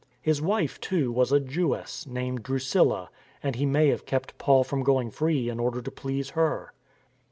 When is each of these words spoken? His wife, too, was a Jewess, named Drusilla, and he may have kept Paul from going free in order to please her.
His 0.19 0.41
wife, 0.41 0.79
too, 0.81 1.11
was 1.11 1.31
a 1.31 1.39
Jewess, 1.39 2.07
named 2.07 2.41
Drusilla, 2.41 3.11
and 3.43 3.55
he 3.55 3.67
may 3.67 3.89
have 3.89 4.07
kept 4.07 4.35
Paul 4.39 4.63
from 4.63 4.81
going 4.81 5.11
free 5.11 5.47
in 5.47 5.59
order 5.59 5.79
to 5.79 5.91
please 5.91 6.31
her. 6.31 6.73